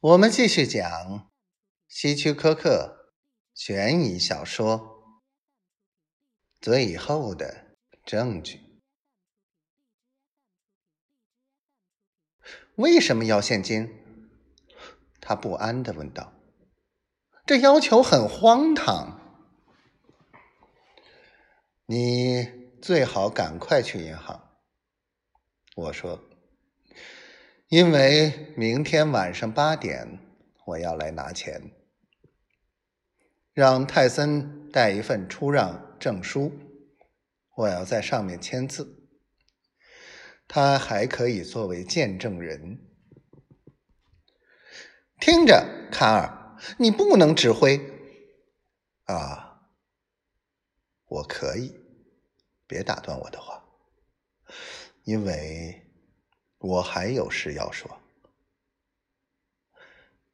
[0.00, 1.28] 我们继续讲
[1.88, 3.12] 希区柯克
[3.52, 4.78] 悬疑小说
[6.60, 8.58] 《最后的证据》。
[12.76, 13.92] 为什么要现金？
[15.20, 16.32] 他不安的问道。
[17.44, 19.18] 这要求很荒唐。
[21.86, 22.46] 你
[22.80, 24.60] 最好赶快去银行。
[25.74, 26.22] 我说。
[27.68, 30.18] 因为明天晚上八点
[30.64, 31.70] 我要来拿钱，
[33.52, 36.50] 让泰森带一份出让证书，
[37.56, 39.06] 我要在上面签字。
[40.46, 42.80] 他还可以作为见证人。
[45.20, 47.78] 听着，卡尔，你不能指挥。
[49.04, 49.68] 啊，
[51.06, 51.78] 我可以，
[52.66, 53.62] 别打断我的话，
[55.04, 55.84] 因为。
[56.58, 58.00] 我还有事要说，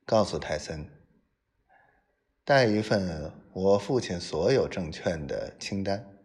[0.07, 0.89] 告诉泰森，
[2.45, 6.19] 带一份我父亲所有证券的清单，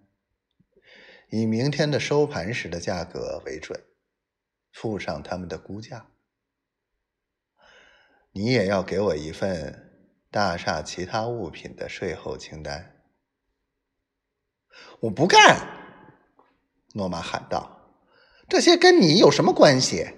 [1.29, 3.83] 以明天的收盘时的价格为准，
[4.71, 6.07] 附上他们的估价。
[8.31, 13.03] 你也要给我一份大厦其他物品的税后清单。
[15.01, 15.67] 我不干！
[16.93, 17.78] 诺玛喊道。
[18.49, 20.15] 这些跟你有什么关系？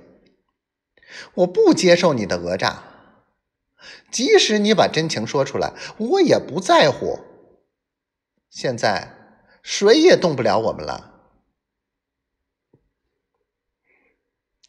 [1.35, 2.83] 我不接受你的讹诈，
[4.09, 7.19] 即使你把真情说出来，我也不在乎。
[8.49, 11.09] 现在谁也动不了我们了。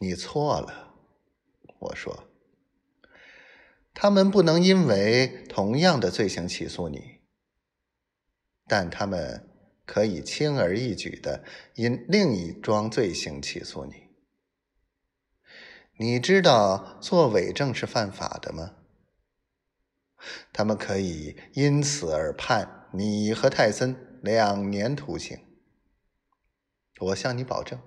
[0.00, 0.94] 你错了，
[1.78, 2.28] 我说，
[3.94, 7.20] 他们不能因为同样的罪行起诉你，
[8.66, 9.48] 但他们。
[9.92, 14.08] 可以轻而易举的因另一桩罪行起诉你。
[15.98, 18.74] 你知道做伪证是犯法的吗？
[20.50, 25.38] 他们可以因此而判你和泰森两年徒刑。
[26.98, 27.78] 我向你保证，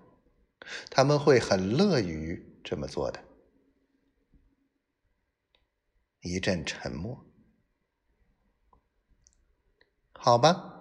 [0.92, 3.20] 他们会很乐于这么做的。
[6.22, 7.26] 一阵沉默。
[10.14, 10.74] 好吧。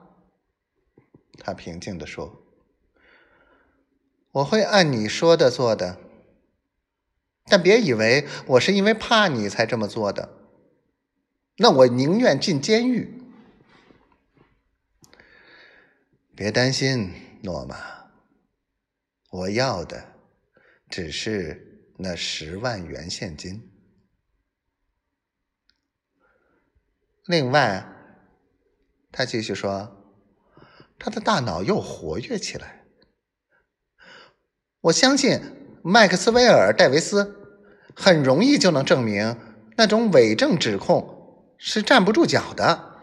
[1.39, 2.43] 他平静地说
[4.33, 5.99] ：“我会按你说的做的，
[7.47, 10.39] 但别以为我是因为怕你才这么做的。
[11.57, 13.21] 那我宁愿进监狱。
[16.37, 17.13] 别担心，
[17.43, 17.77] 诺玛，
[19.31, 20.15] 我要的
[20.89, 23.71] 只是那十万元现金。
[27.27, 27.87] 另外，
[29.11, 30.01] 他继续说。”
[31.05, 32.87] 他的大脑又活跃起来。
[34.81, 35.39] 我相信
[35.83, 37.37] 麦克斯韦尔·戴维斯
[37.95, 39.37] 很容易就能证明
[39.77, 42.94] 那种伪证指控是站不住脚的。